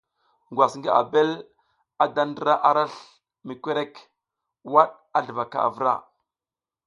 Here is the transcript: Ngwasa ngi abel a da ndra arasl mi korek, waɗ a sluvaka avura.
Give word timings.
Ngwasa 0.51 0.75
ngi 0.79 0.89
abel 1.01 1.29
a 2.03 2.05
da 2.15 2.23
ndra 2.29 2.53
arasl 2.69 3.01
mi 3.45 3.53
korek, 3.63 3.93
waɗ 4.73 4.89
a 5.15 5.19
sluvaka 5.23 5.57
avura. 5.67 5.93